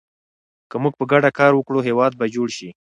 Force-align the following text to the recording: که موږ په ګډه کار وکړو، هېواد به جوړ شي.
که 0.69 0.75
موږ 0.83 0.93
په 0.99 1.05
ګډه 1.11 1.29
کار 1.39 1.51
وکړو، 1.55 1.79
هېواد 1.87 2.11
به 2.19 2.25
جوړ 2.35 2.47
شي. 2.57 2.69